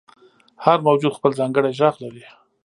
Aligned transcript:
•هر 0.65 0.77
موجود 0.87 1.15
خپل 1.17 1.31
ځانګړی 1.39 1.71
ږغ 1.79 1.93
لري. 2.03 2.25